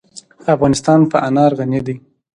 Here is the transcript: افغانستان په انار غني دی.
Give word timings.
افغانستان 0.53 0.99
په 1.11 1.17
انار 1.27 1.51
غني 1.59 1.79
دی. 1.85 1.95